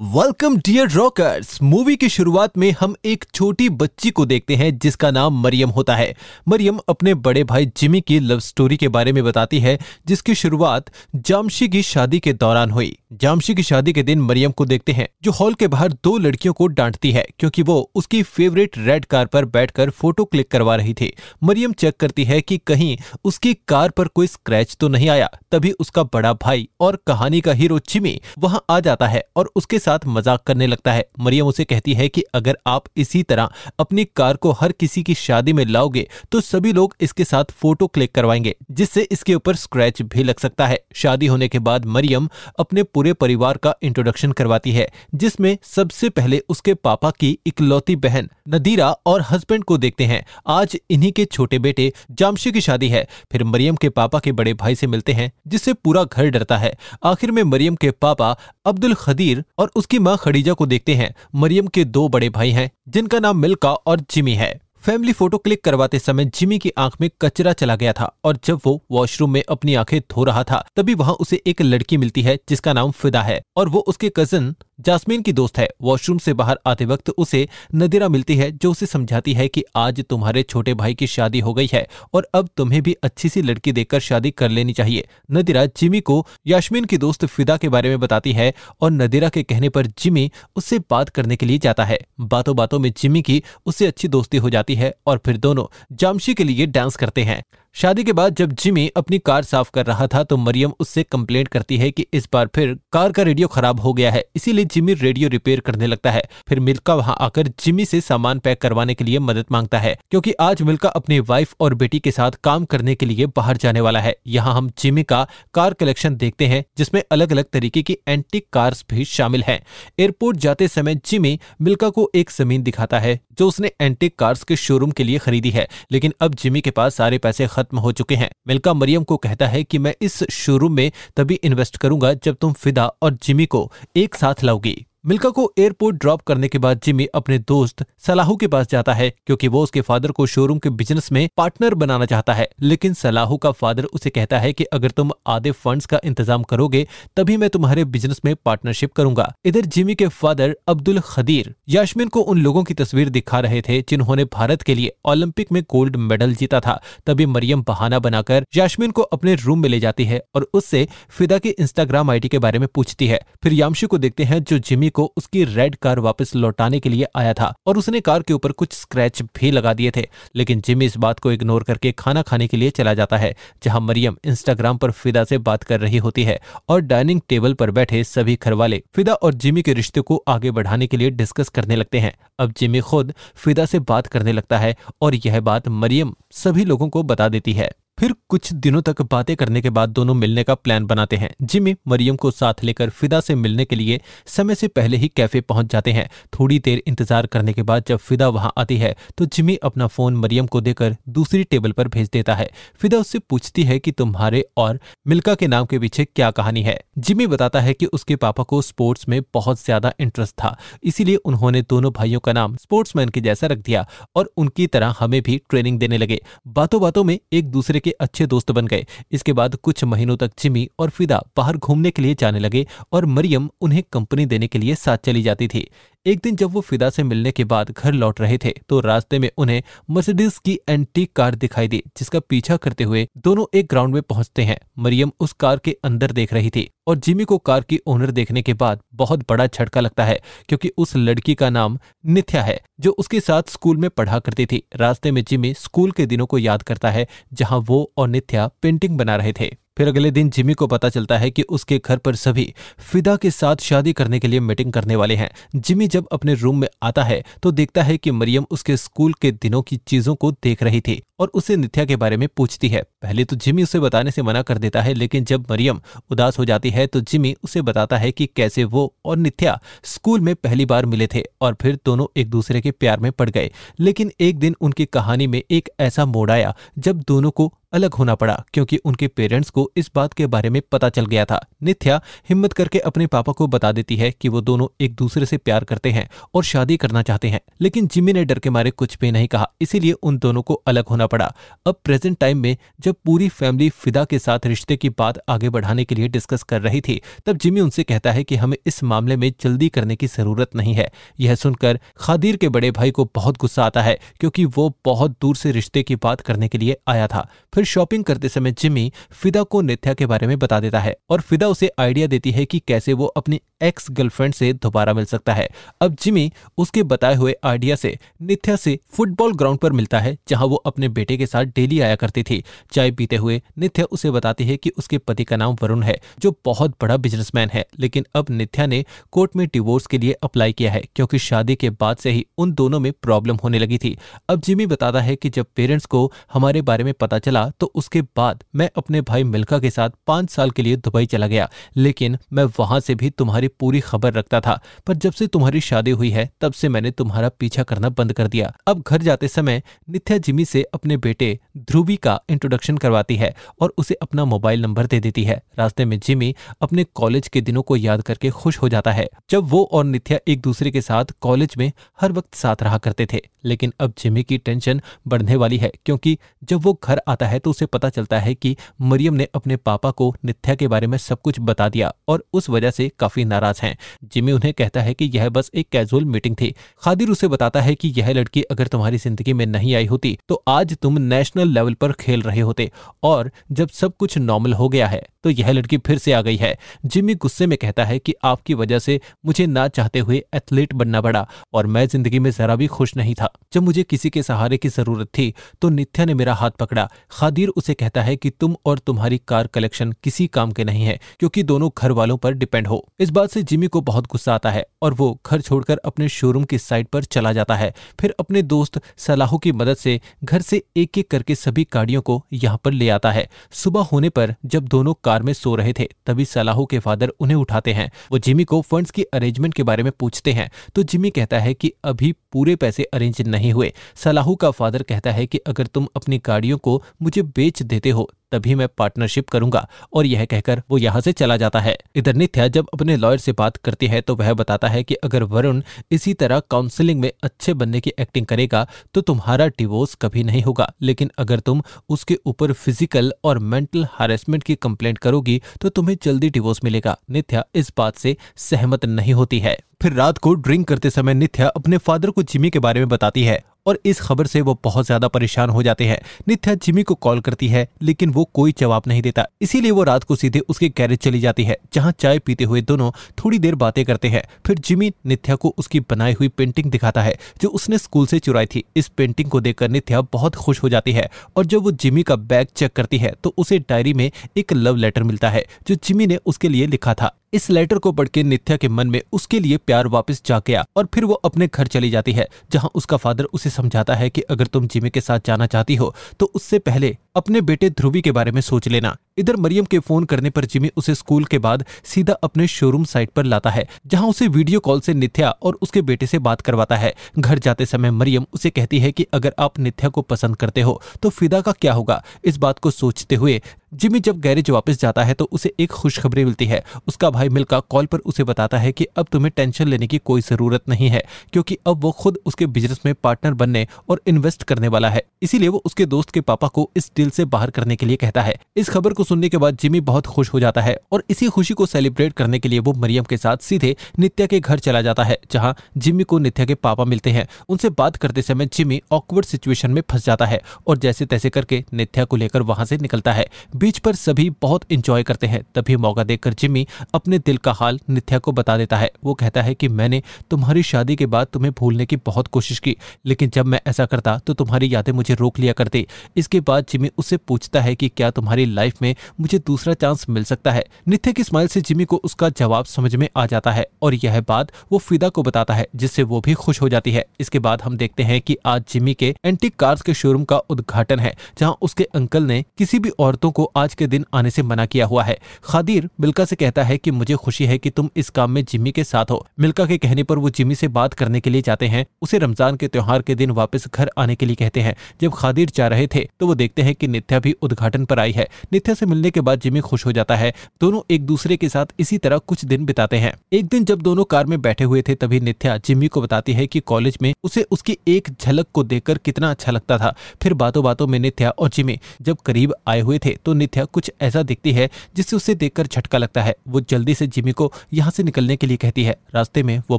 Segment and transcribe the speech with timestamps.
[0.00, 5.10] Welcome dear rockers movie की शुरुआत में हम एक छोटी बच्ची को देखते हैं, जिसका
[5.10, 6.16] नाम मरियम होता है।
[6.48, 10.84] मरियम अपने बड़े भाई जिमी की लव स्टोरी के बारे में बताती है, जिसकी शुरुआत
[11.14, 15.08] जामशी की शादी के दौरान हुई। जामशी की शादी के दिन मरियम को देखते हैं,
[15.22, 19.26] जो हॉल के बाहर दो लड़कियों को डांटती है, क्योंकि वो उसकी फेवरेट रेड कार
[19.26, 21.12] पर बैठकर फ़ोटो क्लिक करवा रही थी।
[21.42, 25.72] मरियम चेक करती है कि कहीं उसकी कार पर कोई स्क्रैच तो नहीं आया। तभी
[25.72, 29.89] उसका बड़ा भाई और कहानी का हीरो जिमी वहाँ आ जाता है और उसके साथ
[29.90, 34.04] साथ मज़ाक करने लगता है। मरियम उसे कहती है कि अगर आप इसी तरह अपनी
[34.16, 38.14] कार को हर किसी की शादी में लाओगे तो सभी लोग इसके साथ फ़ोटो क्लिक
[38.14, 42.82] करवाएँगे, जिससे इसके ऊपर स्क्रैच भी लग सकता है। शादी होने के बाद मरियम अपने
[42.84, 48.90] पूरे परिवार का इंट्रोडक्शन करवाती है, जिसमें सबसे पहले उसके पापा की इकलौती बहन नदीरा
[49.06, 53.44] और हस्बैंड को देखते हैं। आज इन्हीं के छोटे बेटे जामशी की शादी है। फिर
[53.44, 56.72] मरियम के पापा के बड़े भाई से मिलते हैं, जिससे पूरा घर डरता है।
[57.04, 61.66] आखिर में मरियम के पापा अब्दुल खदीर और उसकी माँ खडीजा को देखते हैं। मरियम
[61.66, 65.98] के दो बड़े भाई हैं, जिनका नाम मिल्का और जिमी है। फैमिली फ़ोटो क्लिक करवाते
[65.98, 69.74] समय जिमी की आँख में कचरा चला गया था और जब वो वॉशरूम में अपनी
[69.74, 73.40] आँखें धो रहा था, तभी वहाँ उसे एक लड़की मिलती है, जिसका नाम फिदा है।
[73.56, 78.08] और वो उसके कज़न जासमीन की दोस्त है। वॉशरूम से बाहर आते वक्त उसे नदीरा
[78.08, 81.68] मिलती है, जो उसे समझाती है कि आज तुम्हारे छोटे भाई की शादी हो गई
[81.72, 86.00] है और अब तुम्हें भी अच्छी सी लड़की देखकर शादी कर लेनी चाहिए। नदीरा जिमी
[86.00, 89.86] को याशमीन की दोस्त फिदा के बारे में बताती है और नदीरा के कहने पर
[89.86, 94.08] जिमी उससे बात करने के लिए जाता है। बातों बातों में जिमी की उससे अच्छी
[94.08, 97.42] दोस्ती हो जाती है और फिर दोनों जामशी के लिए डांस करते हैं।
[97.76, 101.48] शादी के बाद जब जिमी अपनी कार साफ़ कर रहा था तो मरियम उससे कंप्लेंट
[101.48, 104.94] करती है कि इस बार फिर कार का रेडियो खराब हो गया है। इसीलिए जिमी
[104.94, 109.04] रेडियो रिपेयर करने लगता है। फिर मिल्का वहाँ आकर जिमी से सामान पैक करवाने के
[109.04, 112.94] लिए मदद माँगता है, क्योंकि आज मिल्का अपनी वाइफ और बेटी के साथ काम करने
[112.94, 117.02] के लिए बाहर जाने वाला है। यहाँ हम जिमी का कार कलेक्शन देखते हैं, जिसमें
[117.12, 119.60] अलग अलग तरीके की एंटिक कार्स भी शामिल है।
[119.98, 124.56] एयरपोर्ट जाते समय जिमी मिल्का को एक ज़मीन दिखाता है, जो उसने एंटिक कार्स के
[124.56, 128.14] शोरूम के लिए खरीदी है। लेकिन अब जिमी के पास सारे पैसे खत्म हो चुके
[128.14, 132.36] हैं। मिल्का मरियम को कहता है कि मैं इस शोरूम में तभी इन्वेस्ट करूँगा जब
[132.40, 136.80] तुम फिदा और जिमी को एक साथ लाओगी। मिल्का को एयरपोर्ट ड्रॉप करने के बाद
[136.84, 140.70] जिमी अपने दोस्त सलाहू के पास जाता है, क्योंकि वो उसके फादर को शोरूम के
[140.70, 144.90] बिज़नेस में पार्टनर बनाना चाहता है। लेकिन सलाहू का फादर उसे कहता है कि अगर
[144.90, 149.94] तुम आधे फंड्स का इंतज़ाम करोगे, तभी मैं तुम्हारे बिज़नेस में पार्टनरशिप करूँगा। इधर जिमी
[149.94, 154.62] के फादर अब्दुल खदीर याशमिन को उन लोगों की तस्वीर दिखा रहे थे, जिन्होंने भारत
[154.62, 159.34] के लिए ओलंपिक में गोल्ड मेडल जीता था। तभी मरियम बहाना बनाकर याशमिन को अपने
[159.36, 163.06] रूम में ले जाती है और उससे फिदा के इंस्टाग्राम आईडी के बारे में पूछती
[163.06, 166.88] है। फिर यामशी को देखते हैं, जो जिमी को उसकी रेड कार वापस लौटाने के
[166.88, 170.06] लिए आया था और उसने कार के ऊपर कुछ स्क्रैच भी लगा दिए थे।
[170.36, 173.34] लेकिन जिमी इस बात को इग्नोर करके खाना खाने के लिए चला जाता है,
[173.64, 177.70] जहाँ मरियम इंस्टाग्राम पर फिदा से बात कर रही होती है और डाइनिंग टेबल पर
[177.70, 181.48] बैठे सभी घर वाले फिदा और जिमी के रिश्ते को आगे बढ़ाने के लिए डिस्कस
[181.48, 185.68] करने लगते हैं। अब जिमी खुद फिदा से बात करने लगता है और यह बात
[185.68, 189.88] मरियम सभी लोगों को बता देती है। फिर कुछ दिनों तक बातें करने के बाद
[189.88, 193.76] दोनों मिलने का प्लान बनाते हैं। जिमी मरियम को साथ लेकर फिदा से मिलने के
[193.76, 197.84] लिए समय से पहले ही कैफ़े पहुँच जाते हैं। थोड़ी देर इंतज़ार करने के बाद
[197.88, 201.88] जब फिदा वहाँ आती है तो जिमी अपना फ़ोन मरियम को देकर दूसरी टेबल पर
[201.88, 202.48] भेज देता है।
[202.80, 206.78] फिदा उससे पूछती है कि तुम्हारे और मिल्का के नाम के पीछे क्या कहानी है?
[206.98, 211.62] जिमी बताता है कि उसके पापा को स्पोर्ट्स में बहुत ज़्यादा इंटरेस्ट था, इसीलिए उन्होंने
[211.62, 215.78] दोनों भाइयों का नाम स्पोर्ट्समैन के जैसा रख दिया और उनकी तरह हमें भी ट्रेनिंग
[215.78, 219.56] देने लगे। बातों बातों में एक दूसरे के के अच्छे दोस्त बन गए। इसके बाद
[219.56, 223.82] कुछ महीनों तक जिमी और फिदा बाहर घूमने के लिए जाने लगे और मरियम उन्हें
[223.92, 225.68] कंपनी देने के लिए साथ चली जाती थी।
[226.06, 229.18] एक दिन जब वो फिदा से मिलने के बाद घर लौट रहे थे तो रास्ते
[229.18, 233.94] में उन्हें मर्सिडीज की एंटीक कार दिखाई दी, जिसका पीछा करते हुए दोनों एक ग्राउंड
[233.94, 237.60] में पहुँचते हैं। मरियम उस कार के अंदर देख रही थी, और जिमी को कार
[237.60, 241.78] की ओनर देखने के बाद बहुत बड़ा झटका लगता है, क्योंकि उस लड़की का नाम
[242.06, 246.06] निथ्या है, जो उसके साथ स्कूल में पढ़ा करती थी। रास्ते में जिमी स्कूल के
[246.06, 250.10] दिनों को याद करता है, जहाँ वो और निथ्या पेंटिंग बना रहे थे। फिर अगले
[250.10, 252.44] दिन जिमी को पता चलता है कि उसके घर पर सभी
[252.78, 256.60] फिदा के साथ शादी करने के लिए मीटिंग करने वाले हैं। जिमी जब अपने रूम
[256.60, 260.30] में आता है तो देखता है कि मरियम उसके स्कूल के दिनों की चीज़ों को
[260.32, 263.80] देख रही थी और उसे नित्या के बारे में पूछती है। पहले तो जिमी उसे
[263.80, 265.80] बताने से मना कर देता है, लेकिन जब मरियम
[266.10, 270.20] उदास हो जाती है तो जिमी उसे बताता है कि कैसे वो और नित्या स्कूल
[270.20, 273.50] में पहली बार मिले थे और फिर दोनों एक दूसरे के प्यार में पड़ गए।
[273.80, 278.14] लेकिन एक दिन उनकी कहानी में एक ऐसा मोड़ आया, जब दोनों को अलग होना
[278.14, 282.00] पड़ा, क्योंकि उनके पेरेंट्स को इस बात के बारे में पता चल गया था। नित्या
[282.28, 285.64] हिम्मत करके अपने पापा को बता देती है कि वो दोनों एक दूसरे से प्यार
[285.64, 289.10] करते हैं और शादी करना चाहते हैं, लेकिन जिमी ने डर के मारे कुछ भी
[289.12, 291.32] नहीं कहा, इसीलिए उन दोनों को अलग होना पड़ा।
[291.66, 295.48] अब प्रेजेंट टाइम में जब जब पूरी फैमिली फिदा के साथ रिश्ते की बात आगे
[295.50, 298.82] बढ़ाने के लिए डिस्कस कर रही थी, तब जिमी उनसे कहता है कि हमें इस
[298.84, 300.90] मामले में जल्दी करने की ज़रूरत नहीं है।
[301.20, 305.36] यह सुनकर खादिर के बड़े भाई को बहुत गुस्सा आता है, क्योंकि वो बहुत दूर
[305.36, 309.42] से रिश्ते की बात करने के लिए आया था। फिर शॉपिंग करते समय जिमी फिदा
[309.42, 312.58] को नित्या के बारे में बता देता है और फिदा उसे आइडिया देती है कि
[312.58, 315.48] कैसे वो अपनी एक्स गर्लफ्रेंड से दोबारा मिल सकता है।
[315.80, 320.46] अब जिमी उसके बताए हुए आइडिया से नित्या से फुटबॉल ग्राउंड पर मिलता है, जहाँ
[320.46, 322.42] वो अपने बेटे के साथ डेली आया करती थी।
[322.80, 326.34] चाय पीते हुए नित्या उसे बताती है कि उसके पति का नाम वरुण है, जो
[326.44, 330.70] बहुत बड़ा बिजनेसमैन है। लेकिन अब नित्या ने कोर्ट में डिवोर्स के लिए अप्लाई किया
[330.72, 333.96] है, क्योंकि शादी के बाद से ही उन दोनों में प्रॉब्लम होने लगी थी।
[334.28, 336.00] अब जिमी बताता है कि जब पेरेंट्स को
[336.32, 340.30] हमारे बारे में पता चला तो उसके बाद मैं अपने भाई मिल्का के साथ पाँच
[340.30, 344.40] साल के लिए दुबई चला गया। लेकिन मैं वहाँ से भी तुम्हारी पूरी खबर रखता
[344.40, 348.12] था, पर जब से तुम्हारी शादी हुई है, तब से मैंने तुम्हारा पीछा करना बंद
[348.12, 353.16] कर दिया। अब घर जाते समय नित्या जिमी से अपने बेटे ध्रुवी का इंट्रोडक्शन करवाती
[353.16, 357.40] है और उसे अपना मोबाइल नंबर दे देती है। रास्ते में जिमी अपने कॉलेज के
[357.40, 360.80] दिनों को याद करके खुश हो जाता है, जब वो और नित्या एक दूसरे के
[360.80, 361.70] साथ कॉलेज में
[362.00, 366.16] हर वक्त साथ रहा करते थे। लेकिन अब जिमी की टेंशन बढ़ने वाली है, क्योंकि
[366.44, 369.90] जब वो घर आता है तो उसे पता चलता है कि मरियम ने अपने पापा
[369.90, 373.60] को नित्या के बारे में सब कुछ बता दिया और उस वजह से काफ़ी नाराज़
[373.62, 377.60] हैं। जिमी उन्हें कहता है कि यह बस एक कैजुअल मीटिंग थी। खादिर उसे बताता
[377.60, 381.48] है कि यह लड़की अगर तुम्हारी ज़िंदगी में नहीं आई होती तो आज तुम नेशनल
[381.48, 382.70] लेवल पर खेल रहे होते
[383.02, 386.36] और जब सब कुछ नॉर्मल हो गया है। तो यह लड़की फिर से आ गई
[386.36, 386.56] है।
[386.86, 391.00] जिमी गुस्से में कहता है कि आपकी वजह से मुझे ना चाहते हुए एथलीट बनना
[391.00, 394.58] पड़ा और मैं ज़िंदगी में जरा भी खुश नहीं था। जब मुझे किसी के सहारे
[394.58, 395.32] की ज़रूरत थी
[395.62, 399.46] तो नित्या ने मेरा हाथ पकड़ा। खादिर उसे कहता है कि तुम और तुम्हारी कार
[399.46, 403.30] कलेक्शन किसी काम के नहीं है, क्योंकि दोनों घर वालों पर डिपेंड हो। इस बात
[403.30, 406.86] से जिमी को बहुत गुस्सा आता है और वो घर छोड़कर अपने शोरूम की साइड
[406.86, 411.10] पर चला जाता है। फिर अपने दोस्त सलाहू की मदद से घर से एक एक
[411.10, 415.22] करके सभी गाड़ियों को यहाँ पर ले आता है। सुबह होने पर जब दोनों कार
[415.22, 418.90] में सो रहे थे, तभी सलाहू के फादर उन्हें उठाते हैं। वो जिमी को फंड्स
[418.90, 422.84] की अरेंजमेंट के बारे में पूछते हैं। तो जिमी कहता है कि अभी पूरे पैसे
[422.84, 427.22] अरेंज नहीं हुए। सलाहू का फादर कहता है कि अगर तुम अपनी गाड़ियों को मुझे
[427.22, 431.60] बेच देते हो तभी मैं पार्टनरशिप करूँगा। और यह कहकर वो यहाँ से चला जाता
[431.60, 434.94] है। इधर नित्या जब अपने लॉयर से बात करती है तो वह बताता है कि
[434.96, 440.22] अगर वरुण इसी तरह काउंसलिंग में अच्छे बनने की एक्टिंग करेगा तो तुम्हारा डिवोर्स कभी
[440.24, 445.68] नहीं होगा। लेकिन अगर तुम उसके ऊपर फ़िज़िकल और मेंटल हारेसमेंट की कंप्लेंट करोगी तो
[445.70, 450.32] तुम्हें जल्दी डिवोर्स मिलेगा। नित्या इस बात से सहमत नहीं होती है। फिर रात को
[450.36, 454.00] ड्रिंक करते समय नित्या अपने फादर को जिमी के बारे में बताती है। और इस
[454.00, 457.66] खबर से वो बहुत ज़्यादा परेशान हो जाते हैं। नित्या जिमी को कॉल करती है,
[457.82, 461.44] लेकिन वो कोई जवाब नहीं देता। इसीलिए वो रात को सीधे उसके गैरेज चली जाती
[461.44, 465.54] है, जहाँ चाय पीते हुए दोनों थोड़ी देर बातें करते हैं। फिर जिमी नित्या को
[465.58, 469.40] उसकी बनाई हुई पेंटिंग दिखाता है, जो उसने स्कूल से चुराई थी। इस पेंटिंग को
[469.40, 472.98] देखकर नित्या बहुत खुश हो जाती है, और जब वो जिमी का बैग चेक करती
[472.98, 476.66] है तो उसे डायरी में एक लव लेटर मिलता है, जो जिमी ने उसके लिए
[476.66, 480.22] लिखा था। इस लेटर को पढ़ के नित्या के मन में उसके लिए प्यार वापस
[480.26, 483.94] जा गया और फिर वो अपने घर चली जाती है, जहाँ उसका फादर उसे समझाता
[483.94, 487.68] है कि अगर तुम जिमे के साथ जाना चाहती हो तो उससे पहले अपने बेटे
[487.70, 491.24] ध्रुवी के बारे में सोच लेना। इधर मरियम के फ़ोन करने पर जिमी उसे स्कूल
[491.24, 495.30] के बाद सीधा अपने शोरूम साइट पर लाता है, जहाँ उसे वीडियो कॉल से नित्या
[495.32, 499.06] और उसके बेटे से बात करवाता है। घर जाते समय मरियम उसे कहती है कि
[499.12, 502.02] अगर आप नित्या को पसंद करते हो तो फिदा का क्या होगा?
[502.24, 503.40] इस बात को सोचते हुए
[503.74, 507.58] जिमी जब गैरेज वापस जाता है तो उसे एक खुशखबरी मिलती है। उसका भाई मिलका
[507.62, 511.02] कॉल पर उसे बताता है कि अब तुम्हें टेंशन लेने की कोई ज़रूरत नहीं है,
[511.32, 515.48] क्योंकि अब वो खुद उसके बिज़नेस में पार्टनर बनने और इन्वेस्ट करने वाला है। इसीलिए
[515.48, 518.34] वो उसके दोस्त के पापा को इस डील से बाहर करने के लिए कहता है।
[518.56, 521.54] इस खबर को सुनने के बाद जिमी बहुत खुश हो जाता है और इसी खुशी
[521.54, 525.04] को सेलिब्रेट करने के लिए वो मरियम के साथ सीधे नित्या के घर चला जाता
[525.04, 529.26] है, जहाँ जिमी को नित्या के पापा मिलते हैं। उनसे बात करते समय जिमी ऑकवर्ड
[529.26, 533.12] सिचुएशन में फंस जाता है और जैसे तैसे करके नित्या को लेकर वहाँ से निकलता
[533.12, 533.26] है।
[533.56, 537.80] बीच पर सभी बहुत इंजॉय करते हैं, तभी मौका देखकर जिमी अपने दिल का हाल
[537.90, 541.52] नित्या को बता देता है। वो कहता है कि मैंने तुम्हारी शादी के बाद तुम्हें
[541.58, 542.76] भूलने की बहुत कोशिश की,
[543.06, 546.89] लेकिन जब मैं ऐसा करता तो तुम्हारी यादें मुझे रोक लिया करती। इसके बाद जिमी
[546.98, 550.64] उससे पूछता है कि क्या तुम्हारी लाइफ में मुझे दूसरा चांस मिल सकता है?
[550.88, 554.20] नित्या की स्माइल से जिमी को उसका जवाब समझ में आ जाता है और यह
[554.20, 557.62] बात वो फिदा को बताता है, जिससे वो भी खुश हो जाती है। इसके बाद
[557.62, 561.56] हम देखते हैं कि आज जिमी के एंटीक कार्स के शोरूम का उद्घाटन है, जहाँ
[561.62, 565.02] उसके अंकल ने किसी भी औरतों को आज के दिन आने से मना किया हुआ
[565.04, 568.44] है। खादिर मिल्का से कहता है कि मुझे खुशी है कि तुम इस काम में
[568.44, 571.42] जिम्मी के साथ हो। मिल्का के कहने पर वो जिम्मी से बात करने के लिए
[571.42, 574.74] जाते हैं। उसे रमज़ान के त्योहार के दिन वापस घर आने के लिए कहते हैं।
[575.00, 578.12] जब खादिर जा रहे थे तो वो देखते हैं कि नित्या भी उद्घाटन पर आई
[578.12, 581.48] है। नित्या से मिलने के बाद जिमी खुश हो जाता है। दोनों एक दूसरे के
[581.48, 584.82] साथ इसी तरह कुछ दिन बिताते हैं। एक दिन जब दोनों कार में बैठे हुए
[584.82, 588.64] थे, तभी नित्या जिमी को बताती है कि कॉलेज में उसे उसकी एक झलक को
[588.64, 592.80] देखकर कितना अच्छा लगता था। फिर बातों बातों में नित्या और जिमी जब करीब आए
[592.80, 596.60] हुए थे तो नित्या कुछ ऐसा दिखती है, जिससे उसे देखकर झटका लगता है। वो
[596.60, 599.78] जल्दी से जिमी को यहाँ से निकलने के लिए कहती है। रास्ते में वो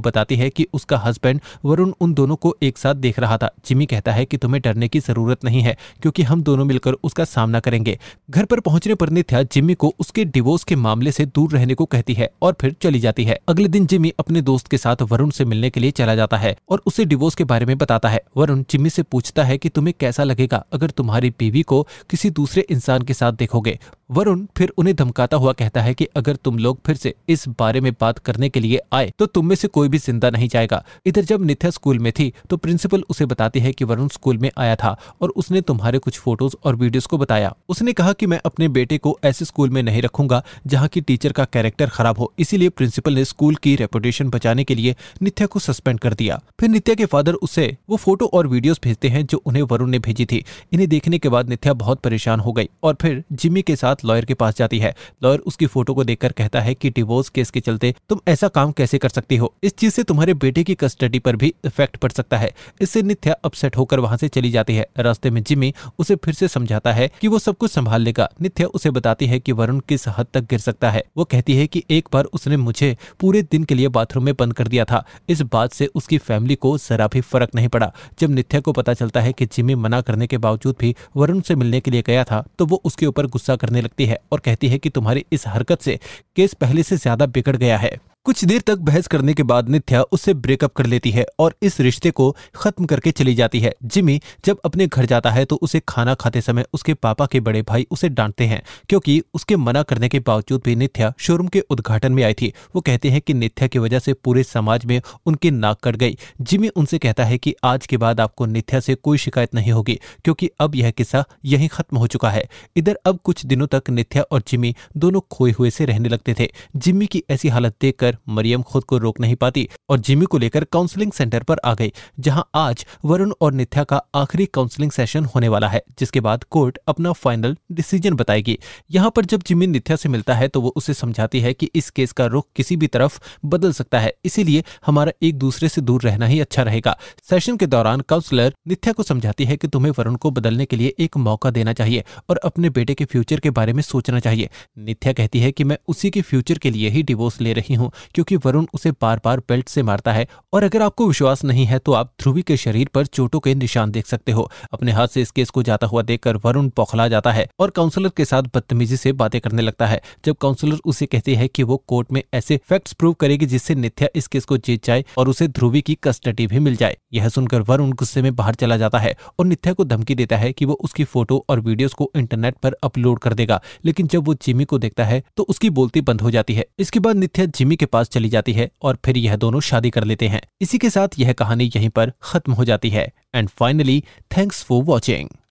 [0.00, 3.86] बताती है कि उसका हस्बैंड वरुण उन दोनों को एक साथ देख रहा था। जिमी
[3.86, 7.60] कहता है कि तुम्हें डरने की ज़रूरत नहीं है, क्योंकि हम दोनों मिलकर उसका सामना
[7.60, 7.98] करेंगे।
[8.30, 11.84] घर पर पहुँचने पर नित्या जिमी को उसके डिवोर्स के मामले से दूर रहने को
[11.86, 15.30] कहती है और फिर चली जाती है। अगले दिन जिमी अपने दोस्त के साथ वरुण
[15.30, 18.20] से मिलने के लिए चला जाता है और उसे डिवोर्स के बारे में बताता है।
[18.36, 22.66] वरुण जिम्मी से पूछता है कि तुम्हें कैसा लगेगा अगर तुम्हारी बीवी को किसी दूसरे
[22.70, 23.78] इंसान के साथ देखोगे।
[24.10, 27.80] वरुण फिर उन्हें धमकाता हुआ कहता है कि अगर तुम लोग फिर से इस बारे
[27.80, 30.82] में बात करने के लिए आए तो तुम में से कोई भी ज़िंदा नहीं जाएगा।
[31.06, 34.50] इधर जब नित्या स्कूल में थी तो प्रिंसिपल उसे बताती है कि वरुण स्कूल में
[34.58, 38.40] आया था और उसने तुम्हारे कुछ फ़ोटोज़ और वीडियोस को बताया। उसने कहा कि मैं
[38.46, 42.32] अपने बेटे को ऐसे स्कूल में नहीं रखूँगा, जहाँ की टीचर का कैरेक्टर खराब हो।
[42.38, 46.68] इसीलिए प्रिंसिपल ने स्कूल की रेपुटेशन बचाने के लिए नित्या को सस्पेंड कर दिया। फिर
[46.68, 50.26] नित्या के फादर उसे वो फ़ोटो और वीडियोस भेजते हैं, जो उन्हें वरुण ने भेजी
[50.26, 54.04] थी। इन्हें देखने के बाद नित्या बहुत परेशान हो गई और फिर जिम्मी के साथ
[54.04, 57.50] लॉयर के पास जाती है। लॉयर उसकी फ़ोटो को देखकर कहता है कि डिवोर्स केस
[57.50, 59.52] के चलते तुम ऐसा काम कैसे कर सकती हो?
[59.62, 63.34] इस चीज़ से तुम्हारे बेटे की कस्टडी पर भी इफ़ेक्ट पड़ सकता है। इससे नित्या
[63.44, 67.10] अपसेट होकर वहाँ से चली जाती है। रास्ते में जिम्मी उसे फिर से समझाता है
[67.20, 70.48] कि वो सब कुछ संभाल लेगा नित्या उसे बताती है कि वरुण किस हद तक
[70.50, 73.88] गिर सकता है। वो कहती है कि एक बार उसने मुझे पूरे दिन के लिए
[73.90, 77.54] बाथरूम में बंद कर दिया था। इस बात से उसकी फैमिली को जरा भी फ़र्क
[77.54, 80.94] नहीं पड़ा। जब नित्या को पता चलता है कि जिम्मी मना करने के बावजूद भी
[81.16, 84.18] वरुण से मिलने के लिए गया था तो वो उसके ऊपर गुस्सा करने लगती है
[84.32, 85.98] और कहती है कि तुम्हारी इस हरकत से
[86.36, 90.02] केस पहले से ज़्यादा बिगड़ गया है। कुछ देर तक बहस करने के बाद नित्या
[90.02, 94.20] उससे ब्रेकअप कर लेती है और इस रिश्ते को खत्म करके चली जाती है। जिमी
[94.44, 97.86] जब अपने घर जाता है तो उसे खाना खाते समय उसके पापा के बड़े भाई
[97.90, 102.22] उसे डांटते हैं, क्योंकि उसके मना करने के बावजूद भी नित्या शोरूम के उद्घाटन में
[102.24, 105.80] आई थी। वो कहते हैं कि नित्या की वजह से पूरे समाज में उनकी नाक
[105.84, 109.54] कट गई। जिमी उनसे कहता है कि आज के बाद आपको नित्या से कोई शिकायत
[109.54, 113.66] नहीं होगी, क्योंकि अब यह किस्सा यही खत्म हो चुका है। इधर अब कुछ दिनों
[113.66, 117.76] तक नित्या और जिमी दोनों खोए हुए से रहने लगते थे। जिम्मी की ऐसी हालत
[117.80, 121.58] देखकर लेकर मरियम खुद को रोक नहीं पाती और जिमी को लेकर काउंसलिंग सेंटर पर
[121.64, 126.20] आ गई, जहाँ आज वरुण और नित्या का आखिरी काउंसलिंग सेशन होने वाला है, जिसके
[126.20, 128.58] बाद कोर्ट अपना फाइनल डिसीज़न बताएगी।
[128.90, 131.90] यहाँ पर जब जिमी नित्या से मिलता है तो वो उसे समझाती है कि इस
[131.90, 136.02] केस का रुख किसी भी तरफ़ बदल सकता है, इसीलिए हमारा एक दूसरे से दूर
[136.02, 136.96] रहना ही अच्छा रहेगा।
[137.30, 140.94] सेशन के दौरान काउंसलर नित्या को समझाती है कि तुम्हें वरुण को बदलने के लिए
[140.98, 145.12] एक मौका देना चाहिए और अपने बेटे के फ्यूचर के बारे में सोचना चाहिए। नित्या
[145.12, 148.36] कहती है कि मैं उसी के फ्यूचर के लिए ही डिवोर्स ले रही हूँ क्योंकि
[148.36, 151.92] वरुण उसे बार बार बेल्ट से मारता है और अगर आपको विश्वास नहीं है तो
[151.92, 155.30] आप ध्रुवी के शरीर पर चोटों के निशान देख सकते हो। अपने हाथ से इस
[155.30, 159.12] केस को जाता हुआ देखकर वरुण पौखला जाता है और काउंसलर के साथ बदतमीजी से
[159.12, 162.92] बातें करने लगता है। जब काउंसलर उसे कहती है कि वो कोर्ट में ऐसे फैक्ट्स
[162.92, 166.58] प्रूव करेगी जिससे नित्या इस केस को जीत जाए और उसे ध्रुवी की कस्टडी भी
[166.58, 170.14] मिल जाए। यह सुनकर वरुण गुस्से में बाहर चला जाता है और नित्या को धमकी
[170.14, 174.06] देता है कि वो उसकी फ़ोटो और वीडियोस को इंटरनेट पर अपलोड कर देगा। लेकिन
[174.06, 177.16] जब वो जिमी को देखता है तो उसकी बोलती बंद हो जाती है। इसके बाद
[177.16, 180.40] नित्या जिमी के पास चली जाती है और फिर यह दोनों शादी कर लेते हैं।
[180.60, 184.02] इसी के साथ यह कहानी यहीं पर खत्म हो जाती है। And finally
[184.36, 185.28] thanks for watching